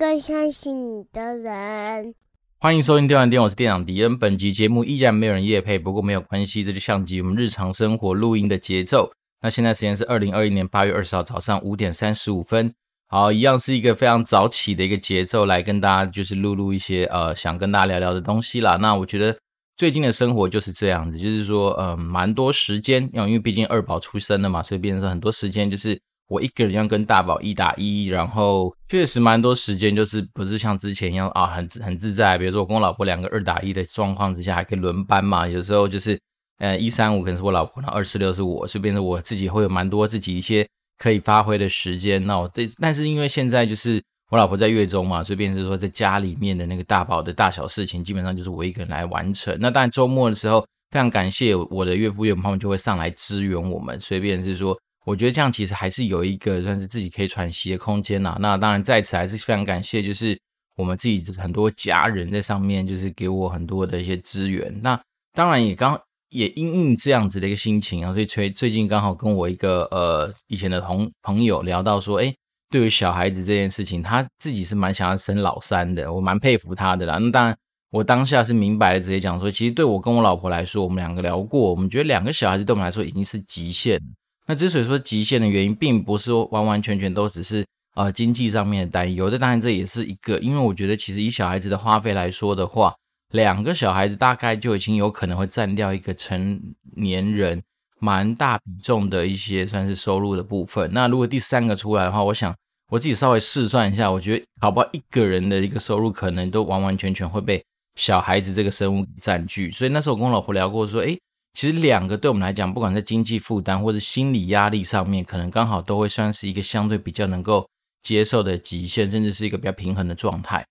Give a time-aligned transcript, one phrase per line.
[0.00, 2.14] 更相信你的人。
[2.56, 4.18] 欢迎收听电玩店，我是店长迪恩。
[4.18, 9.12] 本集节目依然没有人夜配，不过没有关系，这就像极我们日常生活录音的节奏。
[9.42, 12.72] 那现在时间是二零二一年八月二十号早上五点三十五分。
[13.08, 18.76] 好，一样是一个非常早起的一个节奏，来跟大家就是录录一些呃想跟大家聊聊的东西啦。
[18.76, 19.38] 那我觉得
[19.76, 26.00] 最近的生活就是这样子，就是说呃蛮多时间，因为毕竟二宝出生了嘛，所以变成很多时间就是。
[26.30, 32.38] 我一个人要跟大宝一打一，然后确实蛮多时间，就是不是像之前一样啊，很很自在。
[32.38, 35.48] 比如说我跟我老婆两个二打一的状况之下，还可以轮班嘛。
[35.48, 36.16] 有时候就是，
[36.58, 40.64] 呃，一三五可能是我老婆，然后二四六是我，所以变成我自己会有蛮多自己一些
[40.98, 42.24] 可以发挥的时间。
[42.24, 49.56] 那我这但是因为现在就是我老婆在月中嘛，所以变成说在家里面的那个大宝的大小事情，基本上就是我一个人来完成。
[49.58, 50.60] 那当然周末的时候，
[50.92, 54.78] 非常感谢我的岳父岳母他们就会上来支援我们，所以变成是说。
[55.10, 58.36] 我觉得这样其实还是有一个算是自己可以喘息的空间呐。
[58.38, 60.38] 那当然在此还是非常感谢，就是
[60.76, 64.72] 我们自己很多家人在上面，就是给我很多的一些资源。
[64.80, 64.98] 那
[65.32, 72.32] 当然也刚也因应这样子的一个心情啊，所以最最近刚好跟我一个呃以前的同朋友聊到说，诶，
[72.70, 77.18] 对于小孩子这件事情，他自己是蛮想要生老三的，我蛮佩服他的啦。
[77.18, 77.56] 那当然
[77.90, 84.06] 我当下是明白的，直接讲说，其实对我跟我老婆来说，我们两个聊过，我们觉得两个小孩子对我们来说已经是极限了。
[84.50, 92.92] 那之所以说极限的原因，并不是说完完全全都只是呃经济上面的担忧，这当然这也是一个，因为我觉得其实以小孩子的花费来说的话，
[93.30, 96.60] 两个小孩子大概就已经有可能会占掉一个成
[96.96, 97.62] 年人
[98.00, 100.90] 蛮大比重的一些算是收入的部分。
[100.92, 102.52] 那如果第三个出来的话，我想
[102.88, 107.62] 我自己稍微试算一下，我觉得搞不好一个人的一个收入可能都完完全全会被
[107.94, 109.70] 小孩子这个生物占据。
[109.70, 111.16] 所以那时候我跟我老婆聊过说，诶。
[111.52, 117.68] 其实两个对我们来讲，不管在经济负担或者心理压力上面，可能刚好都会算是一个相对比较能够
[118.02, 120.64] 接受的极限，甚至是一个比较平衡的状态。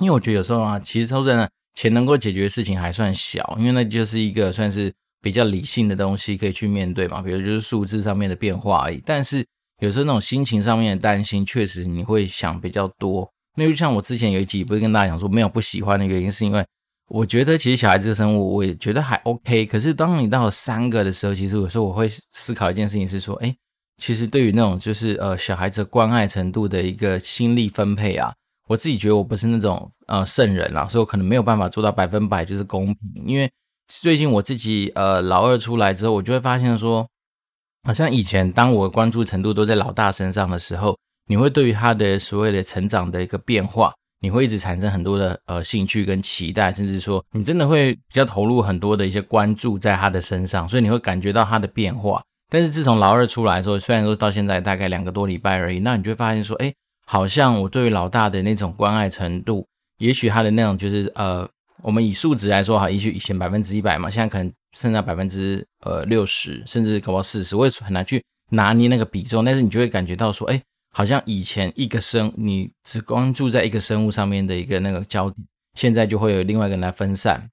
[0.00, 4.90] 因为我觉得有时候啊，其实说真的，钱能够解决的事情还算小，因为那就是一个算是
[5.20, 9.02] 比较理性的东西可以去面对嘛，比如就是数字上面的变化而已。
[9.04, 9.46] 但是
[9.82, 13.30] 有时候那种心情上面的担心，确实你会想比较多。
[13.56, 16.64] 那就像我之前有一集不是跟大家讲说，没有不喜欢的原因，是因为。
[17.10, 19.66] 我觉得其实小孩子的生物，我也觉得还 OK。
[19.66, 23.52] 可是当你到三个的时候，其实有时候我会思考一件事情，是说，哎，
[23.96, 28.32] 其实对于那种就是呃小孩子关爱程度的一个心力分配啊，
[28.68, 32.96] 我自己觉得我不是那种呃圣人啦，所以我可能没有办法做到百分百就是公平。
[33.26, 33.50] 因为
[33.88, 37.04] 最近我自己呃老二出来之后，我就会发现说，
[37.82, 43.92] 好像以前当我关注程度都在老大身上的时候，你会对于他的所谓的成长的一个变化。
[44.20, 52.22] 你会一直产生很多的呃兴趣跟期待，甚至说你真的会比较投入很多的一些关注在他的身上，所以你会感觉到他的变化。
[52.50, 56.72] 但是自从老二出来的时候，虽然说到现在大概两个多礼拜而已，那你就会发现说，哎，
[57.06, 59.66] 好像我对于老大的那种关爱程度，
[59.98, 61.48] 也许他的那种就是呃，
[61.82, 70.60] 我们以数值来说哈，也许以前百分之一百嘛，现在可能剩下百分之呃六十，甚至搞不好四十，我也很难去拿捏那个比重，但是你就会感觉到说，哎。
[70.92, 77.48] 好像以前一个生，你只关注在一个生物上面的一个那个焦点，现在就会有另外一个人来分散。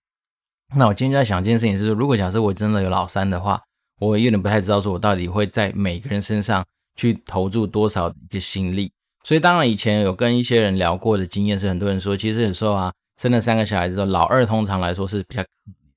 [0.75, 3.61] 那我今天在想一件事情，是说，如果假设我真的有老三的话，
[3.99, 6.65] 我有点不太知道说我到底会在每个人身上
[6.95, 8.91] 去投注多少一个心力。
[9.23, 15.49] 所以当然以前有跟一些人聊过的经验是，很多人说，其实有时候啊，生了三个小孩子之后，老二通常来说是比较可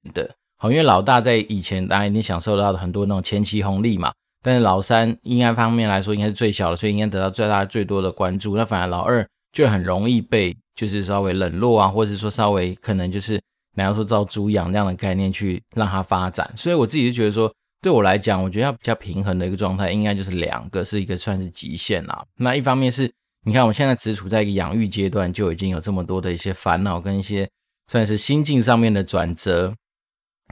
[0.04, 0.34] 怜的。
[0.58, 4.12] 好，因为老大在以前当然你享受到的很多那种前期红利嘛。
[4.42, 8.56] 但是老三应该方面来说应该是最小的，所以应该得到最大最多的关注。
[8.56, 13.40] 那反而老二就很容易被就是稍微冷落啊，或者说稍微可能就是
[13.74, 16.50] 你要说照猪养这样的概念去让它发展。
[16.56, 17.52] 所以我自己就觉得说，
[17.82, 22.25] 对我来讲，我觉得要比较平衡的一个状态，应该就是两个是一个算是极限啦。
[22.36, 23.12] 那一方面是
[23.44, 27.48] 你看我现在只处在一个养育阶段，就已经有这么多的一些烦恼跟一些
[27.90, 29.75] 算是心境上面的转折。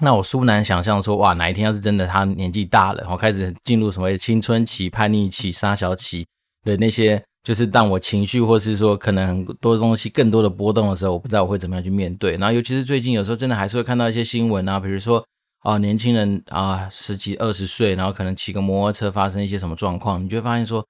[0.00, 6.26] 那我殊难想象说，哇，哪一天要是真的他年纪大了，然后开始进入什么青春期、叛逆期、杀小期
[6.64, 12.32] 的那些，就是当我情绪或是说可能很多东西更多的波动的时候，我不知道我会怎么样去面对。
[12.36, 15.24] 然后尤其是最近有时候真的还是会看到一些新闻啊，比如说
[15.62, 20.84] 啊，年轻人啊，十几二十岁，然后可能骑个摩托车发生一些什么状况，你就会发现说。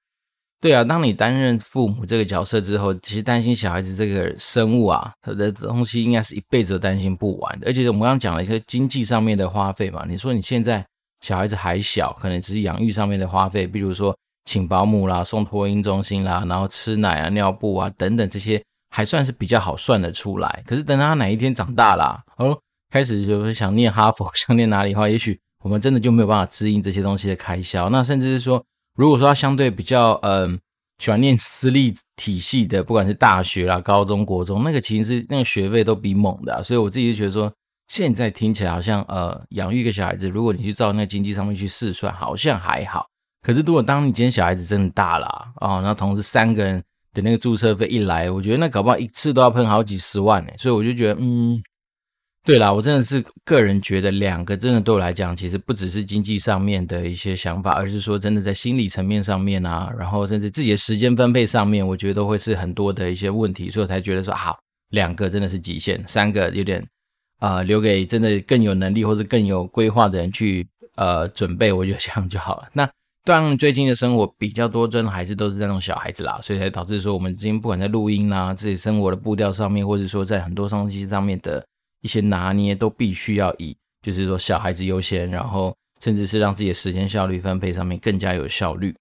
[0.61, 7.67] 对啊，当你担任父母这个角色之后，其实担心小孩子这个生物啊，他的东西应该是一辈子都担心不完的。
[7.67, 10.85] 而且我们刚刚讲了一些经济上面的花费嘛，你说你现在
[11.21, 14.13] 小孩子还小，可能只是养育上面的花费，比如说
[14.43, 20.61] 请保姆啦、送托婴中心啦，然后吃奶啊、尿布啊等等这些，还算是比较好算得出来。
[20.67, 22.59] 可是等到他哪一天长大啦，哦，
[22.91, 27.89] 开始就是想念哈佛， 想念哪里的话，也许我们真的就没有办法支应这些东西的开销。
[27.89, 28.61] 那甚至是说。
[28.95, 30.59] 如果说他相对比较嗯
[30.97, 37.51] 喜欢念私立体系的，不管是大学啦、高中、国中，那个其实是那个学费都比猛的，所以我自己就觉得说，
[37.87, 43.05] 现在听起来好像呃，养育一个小孩子，如果你去照那个经济上面去试算，好像还好。
[43.41, 46.83] 可是如果当你今天小孩子真的大了啊，那同时三个人
[47.13, 51.61] 的那个注册费一来，我觉得那搞不好一次都要喷好几十万呢，所以我就觉得嗯。
[52.45, 64.57] 对啦，我真的是个人觉得，两个真的对我来讲，其实不只是经济上面的一些想法，而是说真的在心理层面上面啊，然后甚至自己的时间分配上面，我觉得都会是很多的一些问题，所以我才觉得说好，
[64.91, 66.83] 两个真的是极限，三个有点
[67.39, 72.69] 啊、留给真的更有能力或者更有规划的人去呃准备，我觉得这样就好了。
[72.73, 72.89] 那
[73.25, 81.63] 当然，最近的生活比较多，真的还是都是那种小孩子啦，所以才导致说我们今天不管在录音啊，自己生活的步调上面，或者说在很多东西上面的。
[82.01, 88.95] 一些拿捏都必须要以，就是说小孩子优先，然后甚至是让自己的时间效率分配上面更加有效率。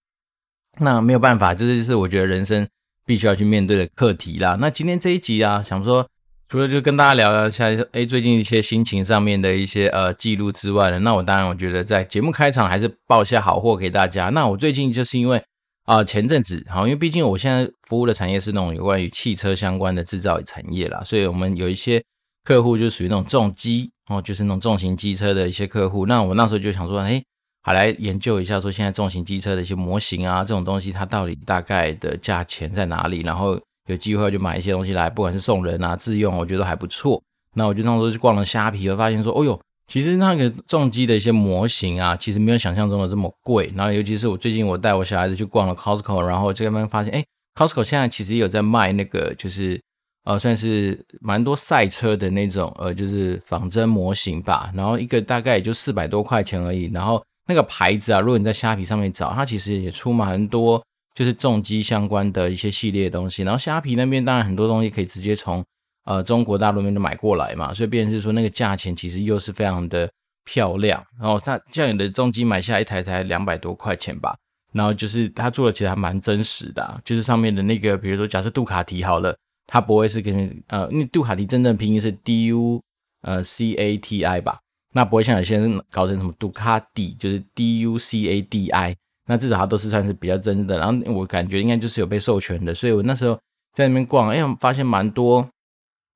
[0.81, 2.67] 那没有办法，这就是我觉得人生
[3.07, 4.57] 必须要去面对的课题啦。
[4.59, 6.05] 那今天这一集啊，想说
[6.49, 14.31] 除了就跟大家聊聊一下，哎，最近一些心情上面的一些呃记录之外呢，那我当然我觉得在节目开场还是报一下好货给大家。
[14.31, 15.41] 那我最近就是因为
[15.85, 22.03] 啊、前阵子好，因为毕竟我现在服务的产业是那种有关于汽车相关的制造产业啦，所以我们有一些。
[22.49, 26.07] 客户就属于那种重机哦，就是那种重型机车的一些客户。
[26.07, 27.23] 那我那时候就想说，哎，
[27.63, 33.21] 好来研究一下，说现在重型机车的一些模型啊，这种东西它到底大概的价钱在哪里？
[33.21, 37.23] 然后有机会就买一些东西来，不管是送人啊、自用，我觉得还不错。
[37.53, 43.71] 那我就那时候去逛了虾皮，我发现说，哦哟，其实那个重机的一些模型啊，其实没有想象中的这么贵。
[43.77, 47.23] 然后尤其是我最近我带我小孩子去逛了 Costco，然后这边发现，哎
[47.55, 49.79] ，Costco 现在其实有在卖那个，就是。
[50.25, 54.71] 呃，算是蛮多赛车的那种，呃，就是仿真模型吧。
[54.75, 56.91] 然后一个大概也就四百多块钱而已。
[56.93, 60.85] 然后那个牌子啊，如果你在虾皮上面找，它其实也出蛮多，
[61.15, 63.43] 就是重机相关的一些系列的东西。
[63.43, 65.65] 然后虾皮那边当然很多东西可以直接从
[66.05, 70.11] 呃中国大陆那边买过来嘛，所以变是说那个价钱其实又是非常的
[70.45, 71.03] 漂亮。
[71.19, 74.37] 然后它像你的重机买下一台才两百多块钱吧。
[74.75, 79.35] 然后就是它做的其实还蛮真实的，就是上面的那个，比如说假设杜卡迪好了。
[79.71, 82.83] 它不会是跟呃，因为杜卡迪真正拼音是 D U
[83.21, 84.59] 呃 C A T I 吧，
[84.95, 90.79] 那不会像有些人搞成什么杜卡迪，就是 D U C A D I，那至少它都是算是比较真的。
[90.79, 93.39] 然后我感觉应该就是有被授权的，所以我那时候
[93.75, 95.47] 在那边逛，哎，发现蛮多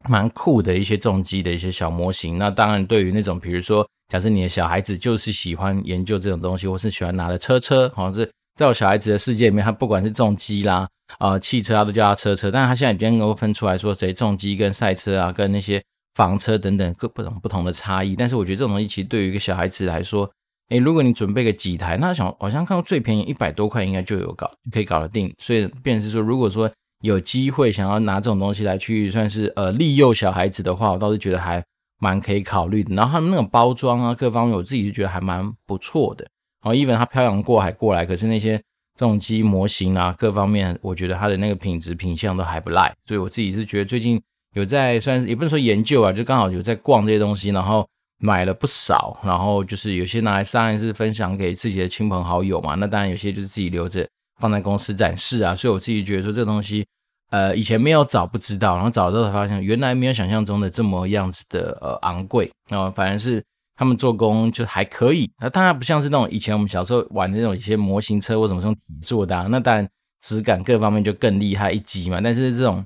[0.08, 2.38] 蛮酷的一些重机的一些小模型。
[2.38, 8.30] 那当然，对于那种比如说，假设你的小孩子就是喜欢研究这种东西，或是喜欢拿的车车，好像是。
[8.54, 10.88] 在我小孩子的世界里面，他不管是重机啦，
[11.18, 12.50] 啊、汽车，他都叫他车车。
[12.50, 15.82] 但是他现在已经能够分出来说，谁重机跟赛车啊，跟那些
[16.14, 18.14] 房车等等各不同不同的差异。
[18.14, 20.30] 但是我觉得这种东西其实对于一个小孩子来说，
[20.68, 25.34] 诶，如果你准备个几台，那想好像看到最便宜一百多块，应该就有搞可以搞得定。
[25.38, 26.70] 所以，变是说，如果说
[27.02, 31.64] 有机会想要拿这种东西来去算是呃利诱小孩子的话，我倒是觉得还
[31.98, 32.94] 蛮可以考虑的。
[32.94, 36.26] 然后他们那种包装啊，各方面我自己就觉得还蛮不错的。
[36.62, 38.60] 哦，even 它漂洋过海过来，可是那些
[38.96, 44.22] 重机模型啊，各方面，我觉得它的那个品质品相都还不赖，所以我自己是觉得最近
[44.54, 47.88] 有在算是也不能说研究啊，就刚好有在逛这些东西，然后
[48.18, 54.08] 买了不少，然后就是有些拿来当然是分享给自己的亲朋好友嘛，那当然有些就是自己留着
[54.40, 56.86] 放在公司展示啊，所以我自己觉得说这东西，
[57.30, 63.42] 呃，以前没有找不知道，然后找到才发现原来没有想象中的这么样子的呃昂贵啊，反而是。
[63.76, 69.88] 他们做工就还可以，那当然不像是那种以前我们小时候玩的那种一些模型车或什么这种铁做的，啊，那当然
[70.20, 72.20] 质感各方面就更厉害一级嘛。
[72.22, 72.84] 但是这种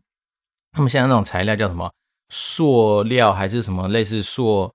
[0.72, 1.90] 他们现在那种材料叫什么
[2.30, 4.72] 塑料还是什么类似塑，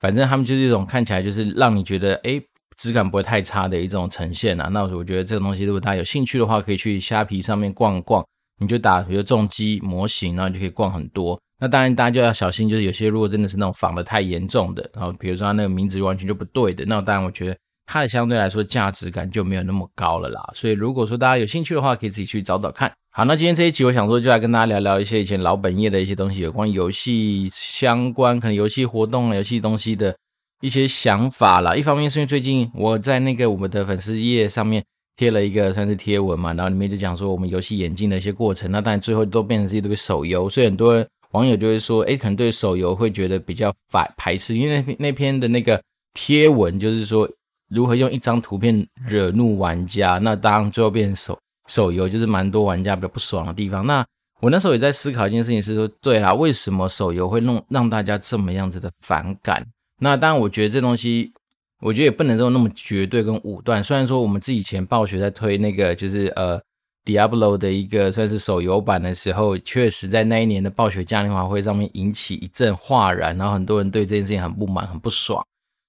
[0.00, 2.40] 反正他们就是一种看起来就是让你觉得哎
[2.76, 4.68] 质感不会太差的一种呈现啊。
[4.68, 8.24] 那我觉得这种东西如果大家有兴趣的话，可以去虾皮上面逛逛，
[8.60, 11.40] 你就打比如重机模型，然后就可以逛很多。
[11.60, 17.56] 那当然，大家就要小心，就是有些如果真的是那种仿的太严重的，然后比如说它那个名字完全就不对的，那当然我觉得
[17.86, 20.42] 它的相对来说价值感就没有那么高了啦。
[20.52, 22.92] 所以如果说大家有兴趣的话，可以自己去找找看。
[23.12, 30.14] 好，那今天这一集我想说就来跟大家聊聊一些以前老本业的一些东西，有关游戏相关，可能游戏活动、游戏东西的
[30.60, 31.76] 一些想法啦。
[31.76, 34.84] 一方面是因为最近我在那个我们的粉丝页上面
[35.16, 41.06] 贴了一个算是贴文嘛，然后里面就讲说我们游戏演进的一些过程，那当然最后都变成是一堆手游，所以很多人。
[41.34, 45.82] 网友就会说，哎，可能对手游会觉得比较反排斥，因为那篇那篇的那个
[46.14, 47.28] 贴文就是说
[47.68, 51.36] 如何用一张图片惹怒玩家，那当然最后变成手
[51.66, 53.84] 手游就是蛮多玩家比较不爽的地方。
[53.84, 54.06] 那
[54.40, 59.66] 我那时候也在思考一件事情，是说，对啦，为什么手游会弄让大家这么样子的反感？
[59.98, 61.32] 那当然，我觉得这东西，
[61.80, 63.82] 我觉得也不能说那么绝对跟武断。
[63.82, 66.62] 虽然说我们自己以前暴雪在推那个就是呃。
[67.04, 75.44] Diablo 的一个算是手游版的时候，确实在那一年的暴雪嘉年华会上面引起一阵哗然，然后很多人对这件事情很不满、很不爽。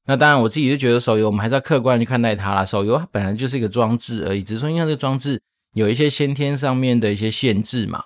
[0.05, 2.65] 那当然，我自己就觉得手游我们还是要客观去看待它啦。
[2.65, 5.41] 手游它本来就是一个装置而已，只是说因为这个装置
[5.73, 8.03] 有一些先天上面的一些限制嘛，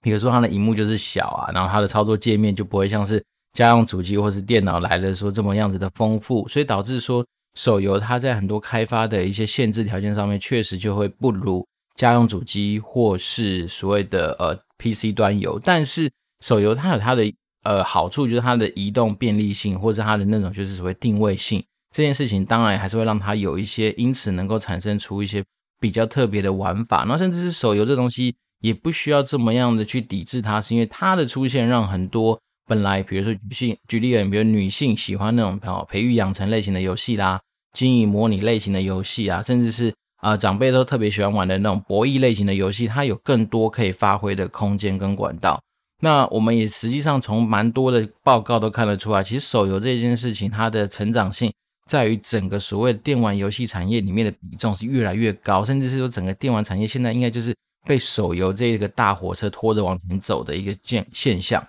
[0.00, 11.64] 比如说它的荧幕就是小啊，然后它的操作界面就不会像是家用主机或是电脑来的说这么样子的丰富，所以导致说手游它在很多开发的一些限制条件上面，确实就会不如。
[11.94, 16.10] 家用主机或是所谓的呃 PC 端游，但是
[16.40, 17.32] 手游它有它的
[17.62, 25.44] 呃好处，就是它的移动便利性，或者它的那种就是所谓定位性这件事情，当然还是会让它有一些，因此能够产生出一些
[25.78, 27.04] 比较特别的玩法。
[27.06, 37.40] 那甚至是手游这东西也不需要这么样的去抵制它，是因为它的出现让很多本来比如说女性举例而，比如女性喜欢那种培育养成类型的游戏啦，
[37.72, 39.94] 经营模拟类型的游戏啊，甚至是。
[40.24, 45.60] 啊、长辈都特别喜欢玩的那种博弈类型的游戏，它有更多可以发挥的空间跟管道。
[46.00, 51.52] 那我们也实际上从蛮多的报告都看得出来，其实手游这件事情，它的成长性
[51.90, 57.54] 在于整个所谓电玩游戏产业里面的比重是越来越高，甚至是说整个电玩产业现在应该就是
[57.86, 61.62] 被手游这个大火车拖着往前走的一个现现象。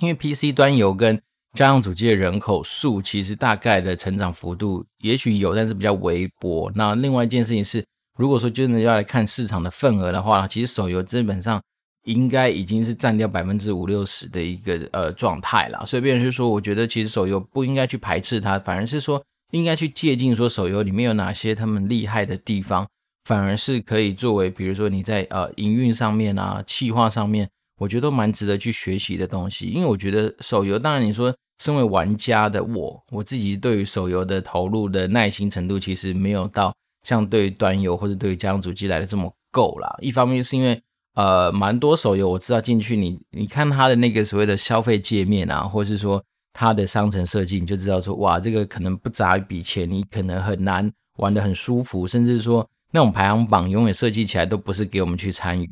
[0.00, 1.20] 因为 PC 端游跟
[1.54, 6.70] 家用主机的人口数其实大概的成长幅度也许有，但是比较微薄。
[6.74, 7.84] 那另外一件事情是，
[8.16, 11.60] 如果说真的要来看市场的份额的话，其实手游基本上
[12.04, 15.84] 应该已经是占掉百分之五六十的一个呃状态了。
[15.86, 22.86] 所以，变成是说，我觉得其实手游不应该去排斥它，反而是说应该去借鉴说手游里面有哪些他们厉害的地方，
[23.24, 27.48] 反而是可以作为比如说你在呃营运上面啊、企划上面。
[27.78, 39.96] 我觉得都蛮值得去学习的东西，因为我觉得手游，当然你说身为玩家的我，我自己对于手游的投入的耐心程度，其实没有到像对于端游或者对于家用主机来的这么够啦。
[40.00, 40.80] 一方面是因为
[41.14, 55.68] 呃，蛮多手游我知道进去你你看它的那个所谓的消费界面啊，或是说它的商城设计，你就知道说哇，这个可能不砸一笔钱，你可能很难玩得很舒服，甚至说那种排行榜永远设计起来都不是给我们去参与。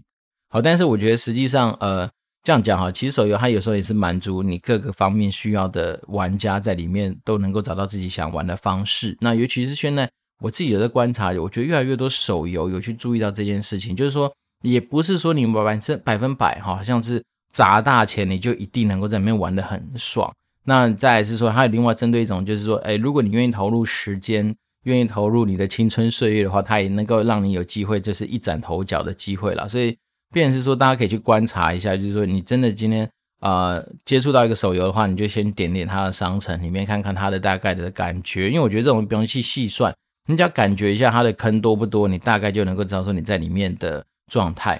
[0.49, 2.09] 好，但是我觉得实际上，呃，
[2.45, 9.17] 这样讲哈，其实手游它有时候也是满足你各个方面需要的玩家在里面都能够找到自己想玩的方式。
[9.21, 10.09] 那尤其是现在
[10.41, 17.21] 我自己有在观察，我觉得越来越多手游有去注意到这件事情，就是说，也不是说你百分百分百哈，好像是
[17.53, 20.33] 砸大钱你就一定能够在里面玩的很爽。
[20.63, 29.69] 那再来是说，还有另外针对一种，就是说，哎，如果你愿意投入时间，愿意投入你的青春岁月的话，它也能够让你有机会，就是一展头角的机会了。
[29.69, 29.97] 所以。
[30.37, 33.09] 变成是说，大家可以去观察一下，就是说，你真的今天
[33.41, 39.97] 呃接触到一个手游的话，你就先点点它的商城里面看看它的大概的感觉，因为我觉得这种不用去细算，
[40.29, 44.79] 你只要感觉一下它的坑多不多，你大概就能够知道说你在里面的状态。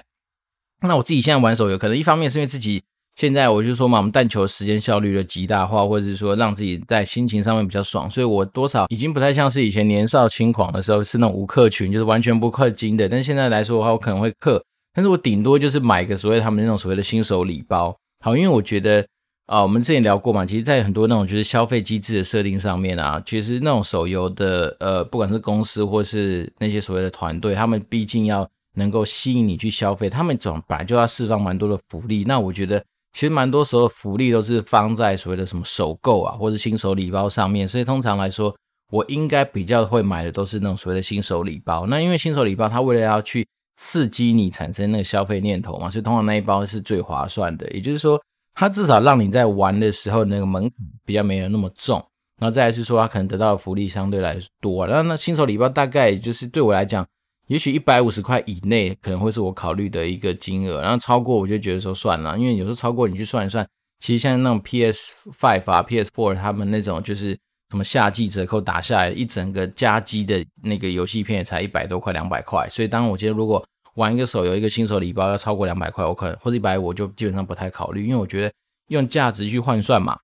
[0.83, 2.83] 那我自己现在玩手游，可能一方面是因为自己
[3.15, 13.09] 现在我就说嘛，我们但求时间效率的极大化，或者是说让自己在心情上面比较爽，所以我多少已经不太像是以前年少轻狂的时候是那种无氪群，就是完全不氪金的。
[13.09, 14.61] 但现在来说的话，我可能会氪。
[14.97, 19.05] 但是我顶多就是买个所谓他们那种所谓的新手礼包，好，因为我觉得
[19.45, 32.23] 啊，我们之前聊过嘛，其实，在很多那种就是消费机制的设定上面啊，其实那种手游的呃，不管是公司或是那些所谓的团队，他们毕竟要能够吸引你去消费，他们总本来就要释放蛮多的福利。
[32.23, 38.51] 那我觉得其实蛮多时候福利都是放在所谓的什么首购啊，或者新手礼包上面，所以通常来说，
[38.91, 41.85] 我应该比较会买的都是那种所谓的新手礼包。
[41.85, 47.69] 那因为新手礼包，它为了要去刺激你产生那个消费念头嘛，所以通常那一包是最划算的。
[47.71, 48.21] 也就是说，
[48.53, 50.71] 它至少让你在玩的时候那个门槛
[51.05, 52.03] 比较没有那么重。
[52.39, 54.85] 然后再来是说，它可能得到的福利相对来多。
[54.85, 57.03] 然后那新手礼包大概就是对我来讲，
[57.47, 60.81] 也许一百五十块以内可能会是我考虑的一个金额。
[60.81, 63.67] 然后超过我就觉得说算了，因为有时候超过你去算一算，
[63.99, 67.37] 其实像那种 PS Five 啊、PS Four 他们那种就是
[67.69, 72.67] 什么夏季折扣打下来一整个加机的那个游戏片也才一百多块、两百块。
[72.69, 78.53] 所以当我觉得如果玩一个手游，一个新手礼包要超过两百块，我可能或者一百五，我就基本上不太考虑，因为我觉得
[78.89, 80.17] 用价值去换算嘛，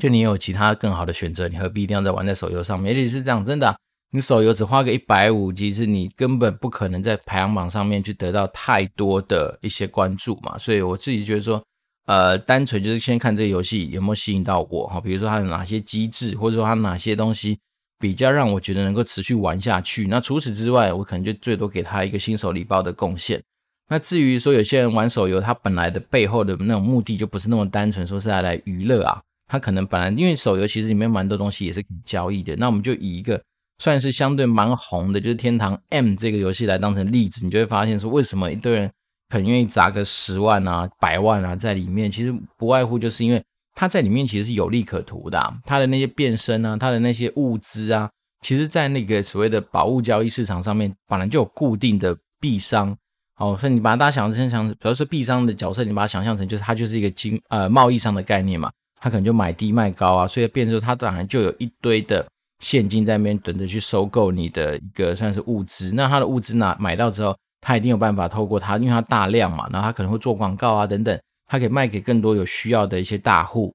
[0.00, 2.92] 就你有其他更好的选择，你何必一定要在玩在手游上面？
[2.92, 3.74] 而且是这样，真的，
[4.10, 10.58] 你手游只花个一百五，其实你根本不可能在排行榜上面去得到太多的一些关注嘛。
[10.58, 11.64] 所以我自己觉得说，
[12.06, 17.58] 呃，单纯就是先看这个游戏有没有吸引到我哈，比如说它有哪些机制，或者说它哪些东西。
[18.02, 20.08] 比较让我觉得能够持续玩下去。
[20.08, 23.40] 那除此之外，我可能就最多给他一个新手礼包的贡献。
[23.88, 29.22] 那至于说有些人玩手游，他本来的背后的那种目的就不是那么单纯，说是来来娱乐啊。
[29.46, 32.56] 他可能本来因为手游其实里面蛮多东西也是可以交易的。
[32.56, 33.40] 那我们就以一个
[33.78, 38.90] 算是相对蛮红的，就是《天堂 M》这个游戏来当成例子，你就会发现说，为什么一堆人
[39.32, 42.10] 很愿意砸个十万啊、百万啊在里面？
[42.10, 43.42] 其实不外乎就是因为
[43.74, 48.10] 他在里面其实是有利可图的啊，它的那些变身啊，他的那些物资啊，
[48.42, 52.94] 其实在那个所谓的宝物交易市场上面，本来就有固定的币商。
[53.38, 58.70] 哦，所以你把它想象成想，比如说币商的角色，你把它想象成就是它就是一个金呃贸易商的概念嘛，
[59.00, 62.26] 它可能就买低卖高啊，所以变成说它当然就有一堆的。
[62.60, 73.72] 现金在那边等着去收购你的一个算是物资，那他的物资呢买到之后，他一定有办法透过他，因为他大量嘛，然后他可能会做广告啊等等，他可以卖给更多有需要的一些大户。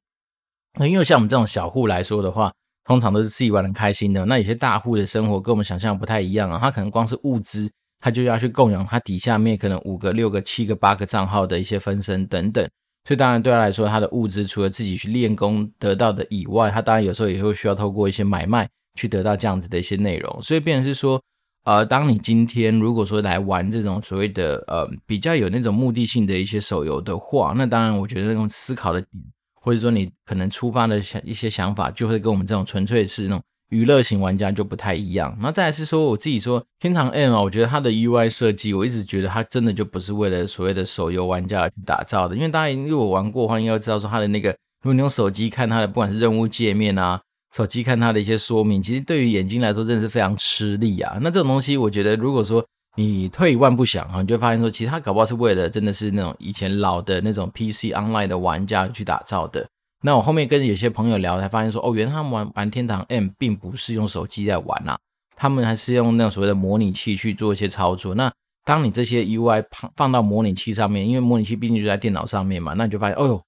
[0.77, 2.53] 那因为像我们这种小户来说的话，
[2.83, 4.23] 通常都是自己玩的开心的。
[4.25, 12.63] 那有些大户的生活跟我们想象不太一样啊，他可能光是物资，他就要去供养他底下面可能五个、六个、七个、八个账号的一些分身等等。
[13.07, 18.67] 所以当然对他来说，他的物资除了自己去练功得到的以外，他当然有时候也会需要透过一些买卖。
[18.97, 21.21] 去得到这样子的一些内容，所以变成是说，
[21.67, 29.11] 呃，当你今天如果说来玩这种所谓的呃比较有那种目的性的一些手游的话，那当然我觉得那种思考的点，
[29.53, 35.37] 或者说你可能出发的想一些想法，就会跟我们这种纯粹是那种娱乐型玩家就不太一样。
[35.41, 44.51] 那再来是说我自己说天堂 M 啊，我觉得它的 UI 设计，我一直觉得它真的就不是为了所谓的手游玩家而去打造的，因为大家如果玩过的话，应该知道说它的那个，
[44.83, 47.19] 如果你用手机看它的，不管是任务界面啊。
[47.57, 51.17] 手机看它的一些说明，其实对于眼睛来说真的是非常吃力啊。
[51.19, 52.63] 那这种东西，我觉得如果说
[52.95, 59.67] 你退一万步想啊，你就会发现说，其实它搞不好是为了真的是那种以前老的那种 PC Online 的玩家去打造的。
[60.03, 64.95] 那我后面跟有些朋友聊，才发现说，哦，原来他们玩玩天堂 M 并不是用手机在玩啊，
[65.35, 68.13] 他们还是用那种所谓的模拟器去做一些操作。
[68.13, 68.31] 那
[68.65, 73.41] 当你这些 UI 放放到模拟器上面，因为模拟器毕竟就在电脑上面嘛，那你就发现，哦呦，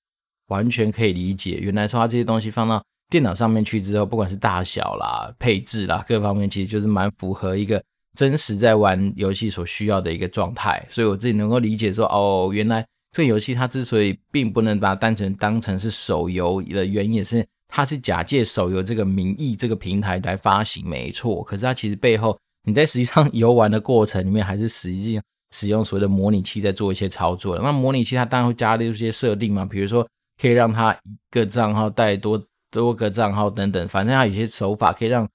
[0.48, 2.84] 完全可以理解，原来说它这些东西放到。
[3.10, 7.82] 电脑上面去之后，不管是大小啦、配置啦，各方面其实就是蛮符合一个
[8.16, 10.86] 真实在玩游戏所需要的一个状态。
[10.88, 21.44] 所以我自己能够理解说，哦，原来这个游戏它之所以并不能把它单纯当成是手游的原因，也是它是假借手游这个名义、这个平台来发行，没错。
[21.44, 25.20] 可是它其实背后你在实际上游玩的过程里面，还是实际
[25.50, 27.64] 使用所谓的模拟器在做一些操作的。
[27.64, 30.08] 那模拟器它当然会加入一些设定嘛，比如说
[30.40, 32.40] 可以让它一个账号带多。
[32.72, 35.28] 多个账号等等，反正它有些手法可以让，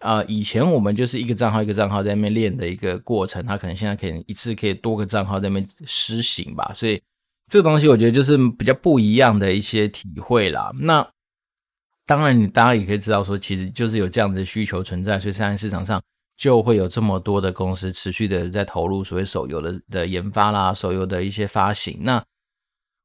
[0.00, 7.00] 呃，以前我们就是一个账号一个账号在那边练的一个过程，它可能现在可以一次可以多个账号在那边施行吧，所以
[7.50, 10.70] 这个东西我觉得就是比较不一样的一些体会啦。
[10.78, 11.06] 那
[12.06, 16.02] 当然，你大家也可以知道说，其实就是有这样的需求存在，所以现在市场上
[16.36, 21.98] 就会有这么多的公司持续的在投入所谓手游的的研发啦，手游的一些发行。
[22.02, 22.22] 那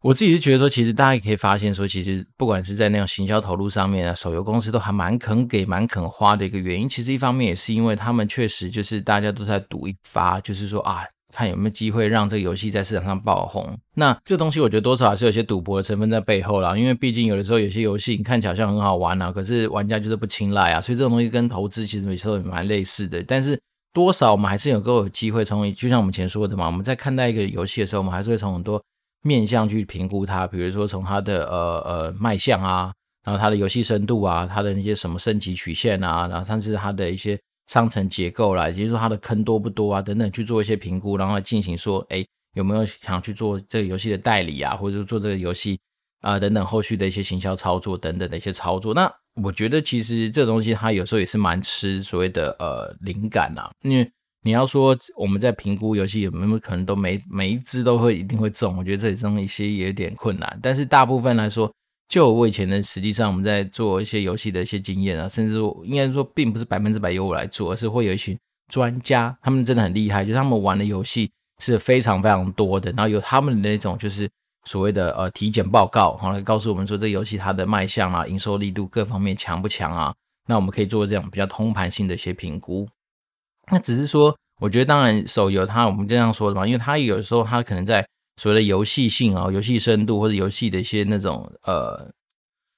[0.02, 6.88] 我自己是觉得说，其实大家也可以发现说，其实不管是在那种行销投入上面啊，手游公司都还蛮肯给、蛮肯花的一个原因。
[6.88, 13.78] 其实一方面也是因为他们确实就是大家都在赌一发，就是说啊，看有没有机会让这个游戏在市场上爆红。
[13.94, 23.22] 那这东西我觉得多少还是有些赌博的成分在背后啦，因为毕竟有的时候有些游戏你看起来像很好玩啊，可是玩家就是不青睐啊，所以这种东西跟投资其实有时候也蛮类似的。
[23.24, 23.60] 但是
[23.92, 28.82] 多少我们还是有够有机会从，就像我们前说的嘛，我们在看待一个游戏的时候，我们还是会从很多。
[29.22, 32.94] 面向去评估它，比如说从它的呃呃卖相啊，
[33.26, 45.80] 然后它的游戏深度啊，它的那些什么升级曲线啊，然后甚至它的一些商城结构啦，也就是说它的坑多不多啊等等去做一些评估，然后进行说，哎，有没有想去做这个游戏的代理啊，或者说做这个游戏
[46.22, 48.94] 啊、等等后续的一些行销操作等等的一些操作。
[48.94, 49.12] 那
[49.44, 54.10] 我觉得其实这东西它有时候也是蛮吃所谓的呃灵感啊，因为。
[54.42, 60.60] 你要说我们在评估游戏有没有可能都每每一只都会一定会中，我觉得这里中一些也有点困难。
[60.62, 61.70] 但是大部分来说，
[62.08, 68.38] 就我以前的实际上我们在做一些游戏的一些经验啊，甚至说应该说并不是百分之百由我来做，而是会有一群
[68.72, 74.30] 专家，他们真的很厉害，就是他们玩的游戏是非常非常多的，然后有他们的那种就是
[74.66, 80.16] 所谓的呃体检报告，然后告诉我们说这个游戏它的卖相啊、营收力度各方面强不强啊，
[80.48, 82.88] 那我们可以做这样比较通盘性的一些评估。
[83.72, 88.06] 那只是说，我觉得当然手游它我们这样说的嘛，因为它有时候它可能在
[88.42, 92.10] 所谓的游戏性啊、游戏深度或者游戏的一些那种呃，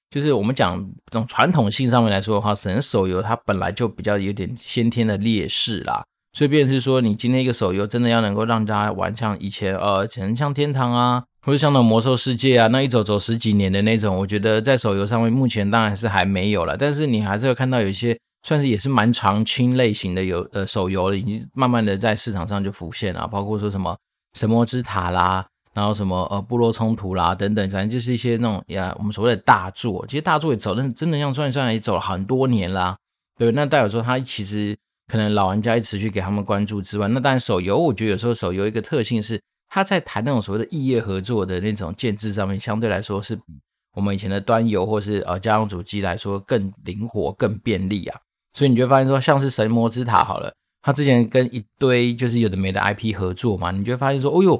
[0.09, 0.77] 就是我们讲
[1.09, 6.03] 这种传统性上面来说的话，可能手游它本来就比较有点先天的劣势啦。
[6.33, 18.17] 所以便是说，你今天一个手游真的要能够让大家玩像以前呃，可能像天堂啊，或者像那种魔兽世界啊，那一走走十几年的那种，我觉得在手游上面目前当然是还没有了，但是你还是会看到有一些。
[18.43, 23.95] 算是也是蛮长青类型的游呃手游了，已经慢慢的在市场上就浮现了，包括说什么
[24.33, 32.97] 神魔之塔啦，然后什么呃部落冲突啦等等，反正就是一些那种呀我们所谓的大作，其实大作也走的真的像算一算也走了很多年啦，
[33.37, 34.75] 对，那代表说它其实
[35.07, 43.43] 可能老玩家一直去给他们关注之外，那当然手游，我觉得有时候手游一个特性是，它在谈那种所谓的异业合作的那种建制上面，相对来说是比
[43.93, 48.19] 我们以前的端游或是呃家用主机来说更灵活、更便利啊。
[48.53, 54.55] 所以你就发现说，像是神魔之塔好了，它之前跟一堆就是有的没的 IP 合作嘛，你就发现说，哦呦，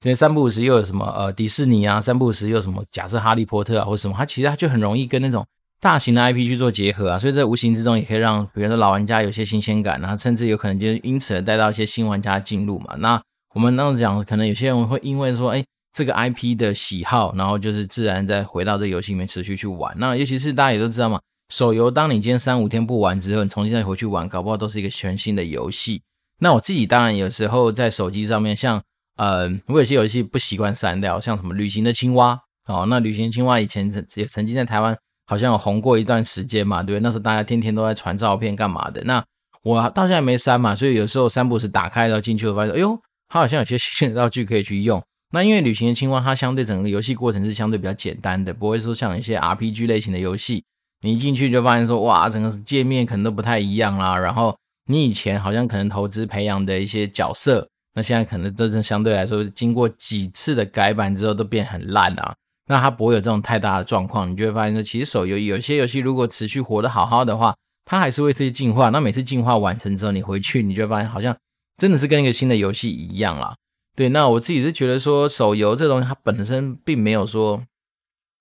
[0.00, 5.46] 今天三不五时又有什么呃迪士尼啊，三不五时又有什么假设哈利波特啊或什么，它其实它就很容易跟那种。
[5.78, 12.94] 大型的 IP 去做结合啊，所以在无形之中也可以让，比如说老玩家有些新鲜感，然后甚至有可能就是因此而带到一些新玩家进入嘛。
[12.96, 13.22] 那
[13.54, 19.94] 我们那种讲，可能有些人会因为说，哎，这个 IP 的喜好，然后就是自然再回到这游戏里面持续去玩。
[19.98, 26.02] 那尤其是大家也都知道嘛，手游当你今天三五天不玩之后，你重新再回去玩，搞不好都是一个全新的游戏。
[26.40, 28.82] 那我自己当然有时候在手机上面，像
[29.16, 34.96] 呃，我有些游戏不习惯删掉，像什么旅行的青蛙哦，那旅行青蛙以前曾也曾经在台湾。
[35.28, 37.02] 好像有红过一段时间嘛，对不对？
[37.02, 39.02] 那时候大家天天都在传照片干嘛的？
[39.02, 39.24] 那
[39.64, 42.96] 我到现在没删嘛，所以有时候三不时打开然后进去，我发现，哎呦，
[43.28, 45.02] 它好像有些新的道具可以去用。
[45.32, 50.64] 那因为旅行的青蛙，它相对整个游戏过程是相对比较简单的，不会说像一些 RPG 类型的游戏，
[51.02, 54.16] 你一进去就发现说，哇，整个界面可能都不太一样啦。
[54.16, 54.56] 然后
[54.88, 62.34] 你以前好像可能投资培养的一些角色，那现在可能真正相对来说，经过几次的改版之后，都变很烂啊。
[62.68, 67.54] 那它不会有这种太大的状况，你就会发现说，其实手游有些游戏如果持续活得好好的话，
[67.84, 68.88] 它还是会去进化。
[68.88, 71.36] 那每次进化完成之后，你回去你就发现好像
[71.76, 73.54] 真的是跟一个新的游戏一样啦。
[73.94, 77.62] 对，那我自己是觉得说，手游这东西它本身并没有说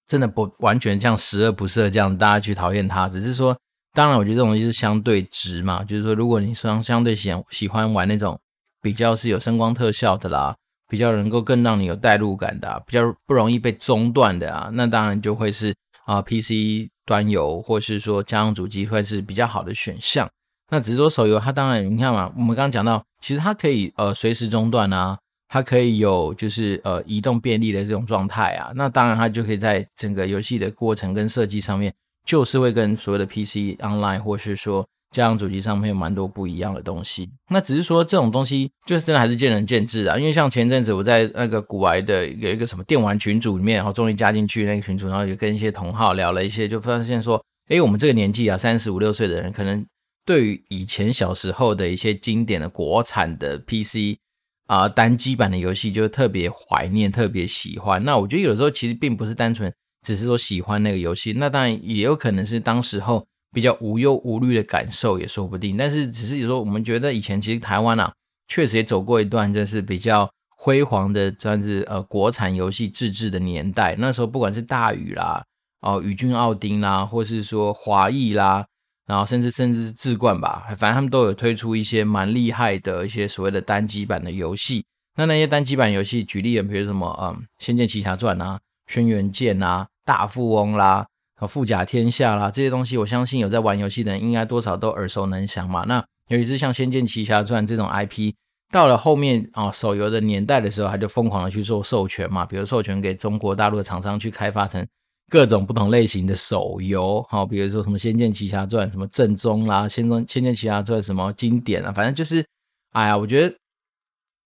[0.07, 3.57] 真的不完全像十恶不赦这样大家去讨厌它，只是说，
[3.93, 8.39] 当然我觉得这种东西是相对值嘛，就是说如果你相相对喜喜欢玩那种
[8.81, 10.55] 比较是有声光特效的啦。
[10.87, 20.29] 比较能够更让你有代入感的，比较不容易被中断的啊，那当然就会是啊 PC 端游，或是说家用主机会是比较好的选项。
[20.69, 25.17] 那只是说手游，它当然你看嘛，我们刚刚讲到，其实它可以呃随时中断啊，
[25.55, 31.93] 它可以有就是呃移动便利的这种状态啊，那当然它就可以在整个游戏的过程跟设计上面，
[32.25, 34.85] 就是会跟所谓的 PC Online 或是说。
[35.11, 40.17] 家用主机上面有蛮多不一样的东西，那只是说这种东西就真的还是见仁见智啊。
[40.17, 49.85] 因为像前阵子我在那个古玩的有一个什么电玩群组里面，然后终于加进去那个群组，然后就跟一些同好聊了一些，就发现说，诶，我们这个年纪啊，三十五六岁的人，可能
[50.25, 54.19] 对于以前小时候的一些经典的国产的 PC
[54.65, 58.03] 啊、呃、单机版的游戏，就特别怀念，特别喜欢。
[58.03, 59.73] 那我觉得有时候其实并不是单纯
[60.03, 63.25] 只是说喜欢那个游戏，那当然也有可能是当时候。
[63.53, 68.11] 比较无忧无虑的感受也说不定，但是只是有时候我们觉得以前其实台湾啊，
[68.49, 73.95] 确实也走过一段就是比较辉煌的，算是呃国产游戏自制的年代。
[73.97, 75.41] 那时候不管是大宇啦，
[75.79, 78.65] 哦宇峻奥丁啦，或是说华义啦，
[79.07, 84.85] 然后甚至甚至是智冠吧，反正他们都有推出一些蛮厉害的一些所谓的单机版的游戏。
[85.17, 88.59] 那那些单机版游戏，举例比如什么嗯《仙剑奇侠传》啊，
[88.93, 91.05] 《轩辕剑》啊，《大富翁》啦。
[91.49, 95.83] 富甲天下啦，这些东西，我相信有在玩游戏的人应该多少都耳熟能详嘛。
[95.85, 98.33] 那尤其是像《仙剑奇侠传》这种 IP，
[98.71, 104.87] 到了后面啊，手游的年代的时候，他就疯狂的去做授权嘛，比如授权给中国大陆的厂商去开发成
[105.29, 112.45] 各种不同类型的手游，好，比如说什么《仙剑奇侠传》什么正宗啦，《仙宗仙剑奇侠传》什么经典啊，反正就是，
[112.91, 113.55] 哎呀，我觉得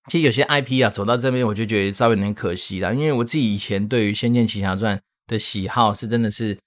[0.08, 6.58] 其实有些 IP 啊，走到这边我就觉得稍微有点可惜了，因为我自己以前对于《仙剑奇侠传》的喜好是真的是。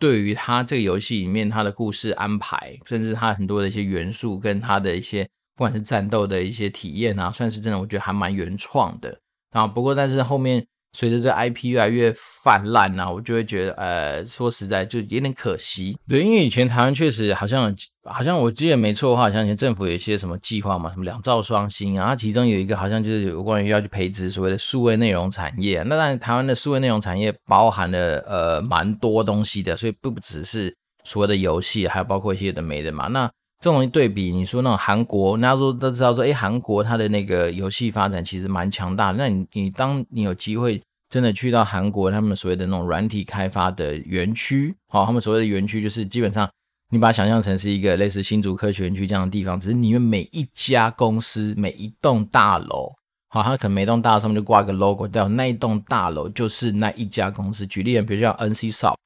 [0.00, 5.22] 对于他这个游戏里面，他的故事安排，甚至他很多的一些元素，跟他的一些
[5.54, 9.20] 不管是战斗的一些体验啊，算是真的，我觉得还蛮原创的。
[9.52, 10.66] 然后不过，但是后面。
[10.92, 15.96] 随着这 IP 越来越泛滥呐，我就会觉得，呃，说实在就有点可惜。
[16.08, 17.72] 对，因为以前台湾确实好像，
[18.04, 25.82] 好像我记得没错的话，好像以前政府有一些什么计划嘛，什么两兆双星啊，其中有一个好像就是有关于要去培植所谓的数位内容产业。
[25.84, 33.06] 那当然，台湾的数位内容产业包含了呃蛮多东西的，所以不只是所谓的游戏，还有包括一些的没的嘛。
[33.06, 39.18] 那这种一对比，你说那种韩国，大家都都知道说，诶，韩国它的那个游戏发展其实蛮强大的。
[39.18, 46.48] 那你你当你有机会真的去到韩国，他们所谓的那种软体开发的园区，好，他们所谓的园区就是基本上
[46.88, 52.90] 你把它想象成是一个类似新竹科学园区这样的地方，只是里面每一家公司每一栋大楼，
[53.28, 57.66] 好，它可能每栋大楼上面就挂个 logo，掉那一栋大楼就是那一家公司。
[57.66, 58.96] 举例，比如像 NCSoft，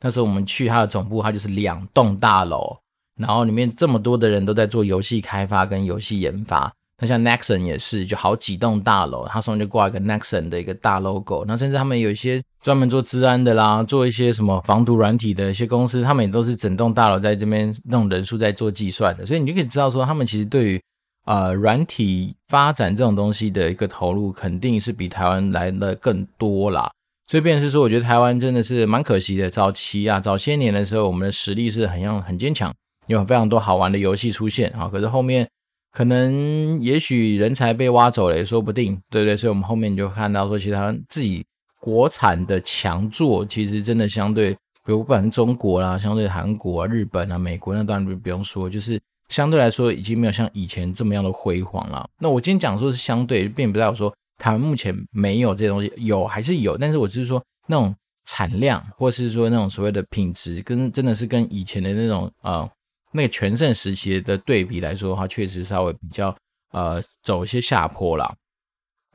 [0.00, 2.76] 那时候我们去它的总部，它就是两栋大楼。
[3.18, 11.44] 然后里面这么多的人都在做游戏开发跟游戏研发，那像 Nexon 也是，就好几栋大楼，它上面就挂一个 Nexon 的一个大 logo。
[11.46, 19.24] 那甚至他们有一些专门做治安的啦，做一些什么防毒软体的一些公司，他们也都是整栋大楼在这边那种人数在做计算的。
[19.26, 20.82] 所以你就可以知道说，他们其实对于
[21.26, 26.90] 呃软体发展这种东西的一个投入，肯定是比台湾来的更多啦。
[27.26, 29.48] 所以变是说，我觉得台湾真的是蛮可惜的。
[29.48, 32.70] 早期啊，早些年的时候，我们的实力是很样很坚强，
[33.06, 34.88] 有非常多好玩的游戏出现啊。
[34.88, 35.48] 可是后面。
[35.96, 39.36] 可能也许人才被挖走了也说不定，对不对？
[39.36, 41.46] 所以我们后面就看到说，其实他自己
[41.78, 52.04] 国产的强作，其实真的相对，比如不管是中国啦，相对韩国啊、日本啊、美国，那当然不用说，就是相对来说已经没有像以前这么样的辉煌了。
[52.18, 62.68] 那我今天讲说是相对，并不代表说台湾目前没有这些东西，有还是有，但是我就是说那种产量，或是说那种所谓的品质，跟真的是跟以前的那种呃。
[63.16, 66.36] 那个全盛时期的对比来说的话，确实稍微比较
[66.72, 68.34] 呃走一些下坡啦。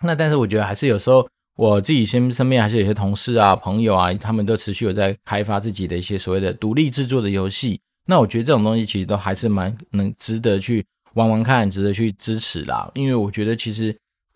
[0.01, 7.77] 那但是我觉得还是有时候我自己身身边还是有些同事啊、朋友啊，他们都持续有在开发自己的一些所谓的独立制作的游戏。
[8.05, 10.85] 那我觉得这种东西其实都还是蛮能值得去
[11.15, 12.89] 玩玩看，值得去支持啦。
[12.95, 13.93] 因为我觉得其实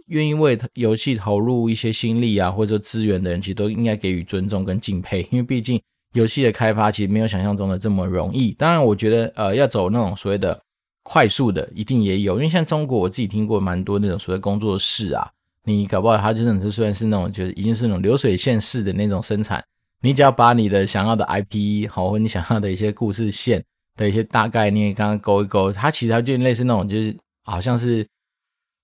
[0.08, 5.82] 愿意为游戏投入一些心力啊，或者资源的人，其实都应该给予尊重跟敬佩，因为毕竟。
[6.14, 8.52] 游戏的开发其实没有想象中的这么容易。
[8.52, 10.60] 当然，我觉得呃，要走那种所谓的
[11.04, 12.36] 快速的，一定也有。
[12.36, 15.30] 因为像中国，我自己听过蛮多那种所谓工作室啊，
[15.66, 19.64] 你搞不好它真的是虽然是那种就是已经是那种流水线式的那种生产，
[20.02, 23.64] 你只要把你的想要的 IP 好，或你想要的一些故事线
[23.96, 28.08] 的一些大概念刚刚勾一勾，它其实它就类似那种就是好像是。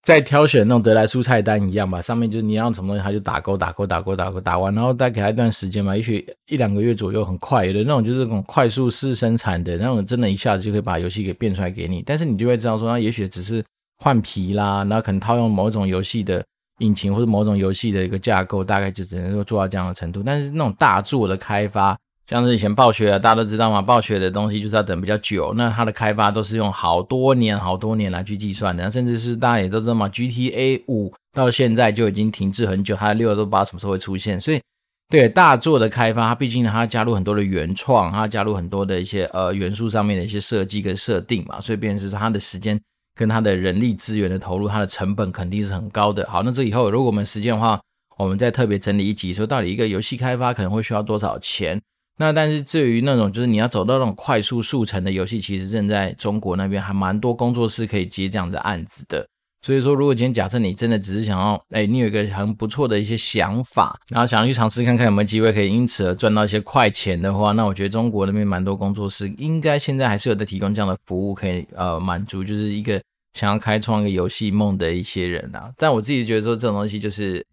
[0.04, 12.02] 在挑选那种得来速菜单一样吧，上面就是你要什么东西，他就打勾打勾打勾打勾打完，然后再给他一段时间嘛，也许一两个月左右，很快的那种，就是这种快速式生产的那种，真的一下子就可以把游戏给变出来给你。
[12.06, 13.64] 但是你就会知道说，那也许只是
[13.98, 16.44] 换皮啦，然后可能套用某种游戏的
[16.80, 20.24] 引擎或者某种游戏的一个架构，大概就只能够做到这样的程度。
[20.24, 21.96] 但是那种大作的开发，
[22.30, 34.40] 像是以前暴雪啊，大家都知道嘛，暴雪的东西就是要等比较久，那它的开发都是用好多年、好多年来去计算的，甚至是大家也都知道嘛，GTA 五到现在就已经停滞很久，它的六都不知道什么时候会出现。
[34.40, 34.62] 所以，
[35.10, 42.80] 对大作的开发，它毕竟它加入很多的原创，它加入很多的一些呃元素上面的一些设计跟设定嘛，所以变成是它的时间
[43.16, 46.30] 跟它的人力资源的投入，它的成本肯定是很高的。
[46.30, 47.82] 好，那这以后如果我们时间的话，
[48.18, 51.82] 我们再特别整理一集，说到底一个游戏开发可能会需要多少钱。
[52.20, 59.26] 那但是至于那种就是你要走到那种快速速成的游戏，其实正在中国那边还蛮多工作室可以接这样的案子的。
[59.62, 73.02] 所以说，如果今天假设你真的只是想要，哎，你有一个很不错的一些想法，然后想要去尝试看看有没有机会可以因此而赚到一些快钱的话，那我觉得中国那边蛮多工作室应该现在还是有在提供这样的服务，可以呃满足就是一个
[73.34, 75.72] 想要开创一个游戏梦的一些人啊。
[75.78, 77.46] 但我自己觉得说这种东西就是。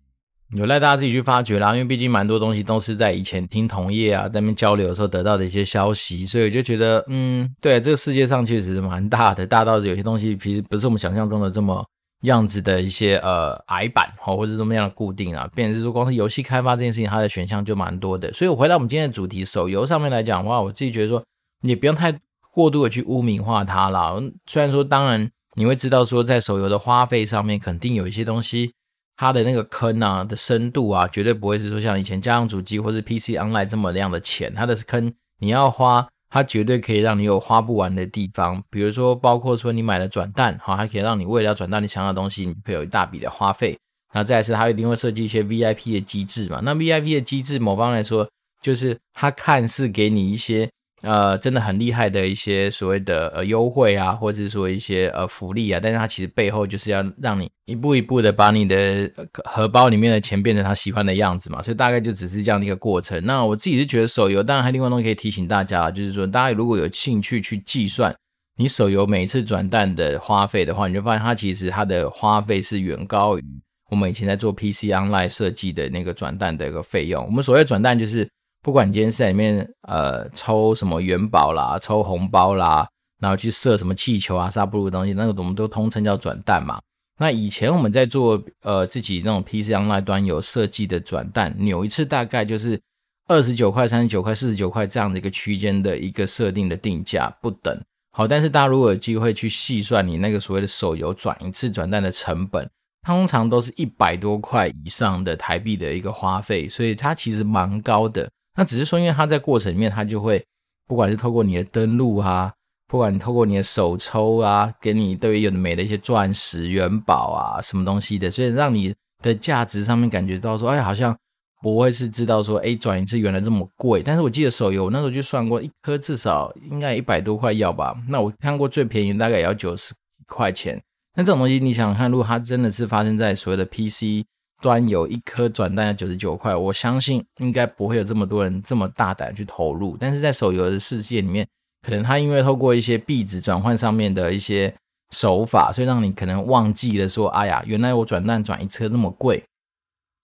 [0.54, 11.84] 有赖大家自己去发掘啦，因为毕竟蛮多东西都是在以前听同业啊在那边交流的时候得到的一些消息，所以我就觉得，嗯，对，这个世界上确实蛮大的，大到有些东西其实不是我们想象中的这么
[12.22, 18.32] 样子的一些呃矮板或或者这么样的固定啊，变成是说光是游戏开发这件事情，它的选项就蛮多的。
[18.32, 21.22] 所以我回到我们今天的主题，手游上面来讲的话，我自己觉得说，
[21.62, 22.16] 你也不用太
[22.52, 24.14] 过度的去污名化它啦。
[24.46, 28.72] 虽然说，当然你会知道说，在手游的花费上面，肯定有一些东西。
[29.16, 34.52] 它的那个坑啊的深度啊，绝对不会是说像以前家用主机或是 PC Online 这么样的浅。
[34.54, 38.62] 它的坑你要花，它绝对可以让你有花不完的地方。
[38.70, 43.78] 比如说，包括说你买了转蛋，好，它可以让你为了要转到你想要的东西，你会有一大笔的花费。
[44.12, 46.60] 那再来是它一定会设计一些 VIP 的机制嘛？
[46.62, 48.28] 那 VIP 的机制，某方来说，
[48.62, 50.68] 就是它看似给你一些。
[51.06, 59.08] 呃，真的很厉害的一些所谓的呃优惠啊，或者是说一些呃福利啊，但是它其实背后就是要让你一步一步的把你的
[59.44, 63.24] 荷包里面的钱变成他喜欢的样子嘛，所以大概就只是这样的一个过程。
[63.24, 68.12] 那我自己是觉得手游，当然还另外东西可以提醒大家，就是说大家如果有兴趣去计算
[68.56, 73.42] 你手游每一次转蛋的花费的话，你就发现它其实它的花费是远高于
[73.90, 77.24] 我们以前在做 PC Online 设计的那个转蛋的一个费用。
[77.24, 78.28] 我们所谓转蛋就是。
[78.66, 82.84] 不管你今天是在里面呃抽什么元宝啦，抽红包啦，
[83.20, 86.80] 然后去射什么气球啊、沙布鲁的东西，那个我们都通称叫转蛋嘛。
[87.20, 92.82] 那以前我们在做呃自己那种 PC Online 端有设计的转蛋，扭一次大概就是
[93.28, 97.80] 二十九块、三十九块、四十九块这样的一个区间的一个设定的定价不等。
[98.10, 102.68] 好，但是大家如果有机会去细算你那个所谓的手游转一次转蛋的成本，
[103.06, 108.28] 通常都是一百多块以上的台币的一个花费，所以它其实蛮高的。
[108.56, 110.44] 那只是说，因为它在过程里面，它就会
[110.86, 112.52] 不管是透过你的登录啊，
[112.88, 121.16] 不管你透过你的手抽啊，给你对于有的没的一些钻石、元宝啊，什么东西的，所以让你的价值上面感觉到说，哎，好像
[121.60, 124.02] 不会是知道说，哎，转一次原来这么贵。
[124.02, 127.94] 但是我记得手游我那时候就算过，一颗至少应该一百多块要吧。
[128.08, 129.94] 那我看过最便宜大概也要九十
[130.26, 130.80] 块钱。
[131.14, 134.24] 那这种东西你想看，如果它真的是发生在所谓的 PC
[134.60, 139.96] 端，有一颗转蛋要九十九块，我相信应该不会有这么多人这么大胆去投入。
[139.98, 141.46] 但是在手游的世界里面，
[141.82, 144.74] 可能他因为透过一些币值转换上面的一些
[145.12, 149.42] 手法，所以让你可能忘记了说，哎呀，原来我转蛋转一车那么贵。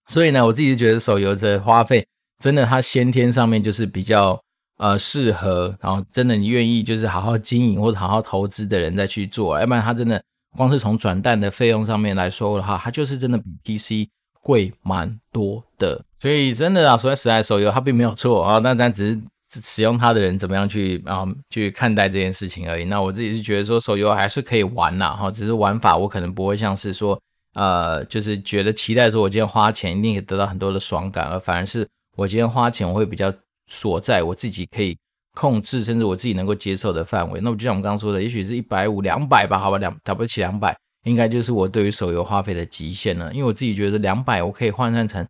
[0.09, 2.05] 所以呢，我自己就觉得手游的花费
[2.41, 4.41] 真的，它先天上面就是比较
[4.79, 10.21] 呃适合，然后真的你愿意就是好好经营或者好好投资的人再去做，要不然它真的
[10.57, 14.11] 光是从转蛋的费用上面来说的话，它就是真的比 PC
[14.43, 16.05] 贵蛮多的。
[16.21, 19.21] 所以真的啊，说实在，手游它并没有错啊，那咱只是。
[19.63, 22.87] 使用它的人怎么样去啊去看待这件事情而已。
[22.87, 27.21] 那我自己是觉得说手游还是可以玩呐，哈，只是玩法我可能不会像是说
[27.53, 33.31] 呃，就是觉得期待说我今天花钱一定可以得到很多的爽感，而反而是我今天花钱我会比较
[33.67, 34.97] 所在我自己可以
[35.35, 37.39] 控制甚至我自己能够接受的范围。
[37.43, 43.33] 那我就像我们刚刚说的，也许是一百五、两百吧，好吧，两打不起两百，应该就是我对于手游花费的极限了。
[43.33, 45.27] 因为我自己觉得两百我可以换算成。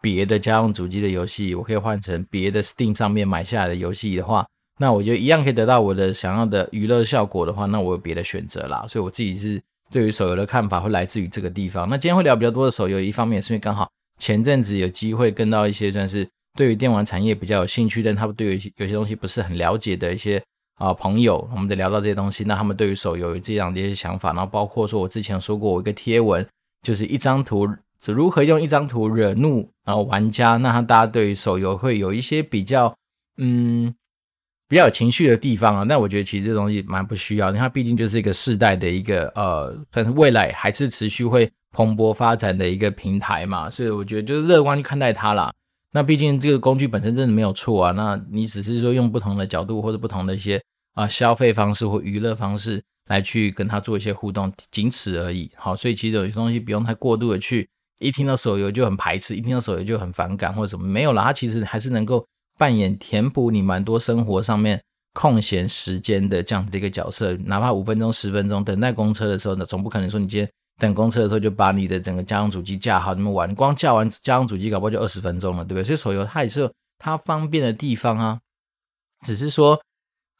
[0.00, 4.44] 别的家用主机的游戏，我可以换成别的 Steam 上面买下来的游戏的话，
[4.80, 8.84] 那我就一样可以得到我的想要的娱乐效果的话，那我有别的选择啦。
[8.88, 11.88] 所以我自己是对于手游的看法会来自于这个地方。
[11.88, 20.42] 那今天会聊比较多的手游，一方面是因为刚好前阵子有机会跟到一些算是对于电玩产业比较有兴趣，但他们对于有些东西不是很了解的一些
[20.76, 26.46] 啊、朋友，我们在聊到这些东西，那他们对于手游有这样的一些想法，然后包括说我之前说过我一个贴文，
[26.82, 27.68] 就是一张图。
[28.04, 30.56] 如何用一张图惹怒然后玩家？
[30.56, 32.92] 那他大家对于手游会有一些比较
[33.36, 33.94] 嗯
[34.66, 35.84] 比较有情绪的地方啊。
[35.84, 43.70] 那我觉得其实这东西蛮不需要，因为它毕竟就是一个世代的一个呃，但是未来还是持续会蓬勃发展的一个平台嘛。
[43.70, 45.52] 所以我觉得就是乐观去看待它啦。
[45.92, 47.92] 那毕竟这个工具本身真的没有错啊。
[47.92, 50.60] 那你只是说用不同的角度或者不同的一些
[50.94, 55.50] 啊、消费方式或娱乐方式来去跟它做一些互动，仅此而已。
[55.56, 57.68] 好，所以其实有些东西不用太过度的去。
[57.98, 62.26] 一听到手游就很排斥，一听到手游就很反感或者什么，没有啦，它其实还是能够
[62.58, 64.82] 扮演填补你蛮多生活上面
[65.14, 70.50] 空闲时间的这样子的一个角色，哪怕五分钟、十分钟，等待公车的时候呢，总不可能说你今天
[70.82, 75.84] 等公车的时候就把你的整个家用主机架好，你们玩，光架完家用主机搞不好就二十分钟了，对不对？
[75.84, 76.68] 所以手游它也是
[76.98, 78.40] 它方便的地方啊，
[79.24, 79.80] 只是说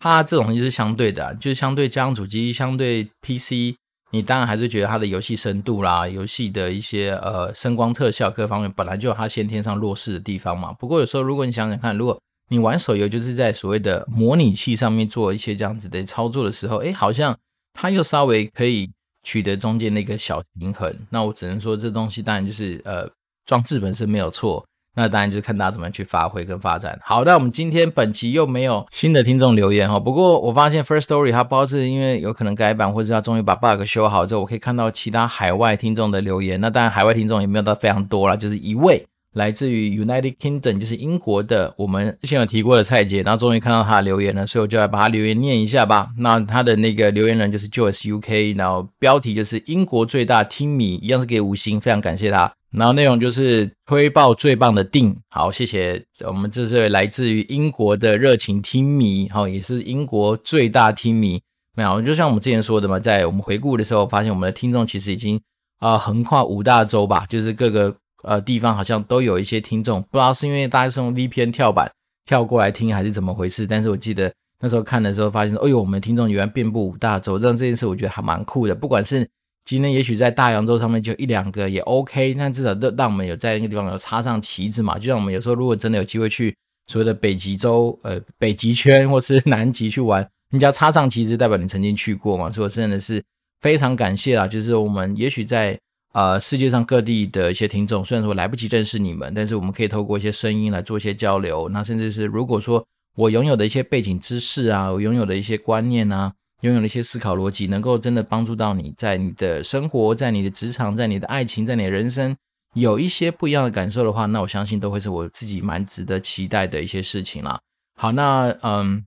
[0.01, 3.77] 它这种东西是相对的，就是相对家用主机，相对 PC。
[4.11, 10.73] 你当然还是觉得它的游戏深度啦，游戏的一些呃声光特效各方面本来就有它先天上弱势的地方嘛。
[10.73, 17.35] 不过有时候如果你想想看，如果你玩手游就是在所谓的模拟器上面做一些这样子的操作的时候，诶，好像
[17.73, 18.91] 它又稍微可以
[19.23, 20.95] 取得中间的一个小平衡。
[21.11, 23.09] 那我只能说这东西当然就是呃
[23.47, 24.65] 装置本身没有错。
[24.95, 27.01] 那当然就是看大家怎么去发挥跟发展。
[27.03, 29.99] 好，那我们今天本期又没有新的听众留言哈。
[29.99, 36.61] 不过我发现 First Story 它不知道是因为有可能改版，或者它终于把 bug 修好之后，我可以看到其他海外听众的留言。
[36.61, 39.03] 那当然海外听众也没有到非常多啦，就是一位
[39.35, 46.09] 来自于 United Kingdom，就是英国的，我们之前有提过的蔡姐，然后终于看到她的留言了，所以我就来把她留言念一下吧。
[46.18, 52.53] 那他的那个留言人就是 Joyce UK，然后标题就是英国最大听迷，一样是给五星，非常感谢他。
[52.71, 61.40] 然后内容就是推爆最棒的定，好，谢谢我们这是来自于英国的热情听迷，好，也是英国最大听迷。
[61.75, 65.40] 没有，就像我们之前说的嘛，在我们回顾的时候，发现我们的听众其实已经
[65.79, 71.91] 啊横跨五大洲吧，就是各个呃地方好像都有一些听众，不知道是因为大家是用 VPN 跳板
[72.27, 73.67] 跳过来听，还是怎么回事。
[73.67, 79.29] 但是我记得那时候看的时候，发现说，哎呦，我们听众原来遍布五大洲，让这件事我觉得还蛮酷的，不管是。
[79.65, 84.99] 今天也许在大洋洲上面就一两个也 OK，那至少都让我们有在那个地方有插上旗子嘛。
[84.99, 86.53] 就像我们有时候如果真的有机会去
[86.89, 92.51] 所谓的北极洲、呃北极圈或是南极去玩，人家插上旗子代表你曾经去过嘛。
[92.51, 93.23] 所以真的是
[93.61, 94.49] 非常感谢啦。
[94.49, 95.79] 就是我们也许在
[96.13, 101.69] 呃世界上各地的一些听众，虽然说来不及认识你们，但是我们可以透过一些声音来做一些交流。
[101.69, 102.85] 那甚至是如果说
[103.17, 106.33] 我拥有的一些背景知识啊，我拥有的一些观念啊。
[106.63, 112.37] 拥有的一些思考逻辑，能够真的帮助到你在你的生活、在你的职场、在你的爱情、在你的人生
[112.75, 117.58] 有一些不一样的感受的话，那我相信都会是我自己蛮值得期待的一些事情啦。
[117.96, 119.04] 好，那嗯，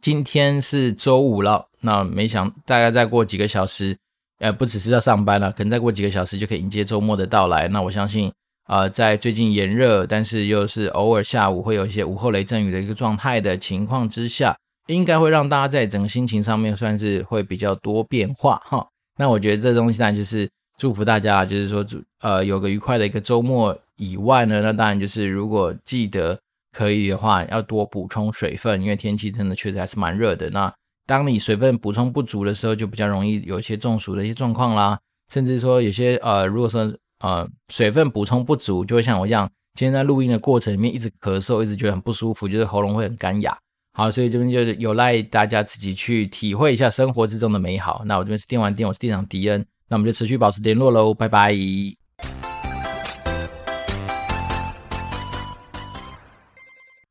[0.00, 3.98] 今天是周五了，那没想大概再过几个小时，
[4.38, 7.68] 呃，不只是要上班了，可能再过几个小时就可以迎接周末的到来。
[7.68, 8.32] 那我相信，
[8.68, 14.56] 呃，在最近炎热，但是又是偶尔下午会有一些午后雷阵雨的一个状态的情况之下。
[14.88, 18.86] 应该会让大家在整个心情上面算是会比较多变化哈。
[19.18, 21.84] 那我觉得这东西当然就是祝福大家，就是说
[22.20, 26.38] 呃有个愉快的一个周末以外呢，那当然就是如果记得
[26.72, 30.48] 可以的话，要多补充水分，因为天气真的确实还是蛮热的。
[30.50, 30.72] 那
[31.06, 34.98] 当你水分补充不足的时候，就比较容易有一些中暑的一些状况啦，
[35.32, 43.56] 甚至说有些呃如果说呃水分补充不足，就会像我一样，今天在录音的过程里面一直咳嗽，一直觉得很不舒服，就是喉咙会很干哑。
[43.92, 48.02] 好，所以这边就有赖大家自己去体会一下生活之中的美好。
[48.04, 52.05] 那我这边是电玩店，我是店长迪恩，那我们就持续保持联络喽，拜拜。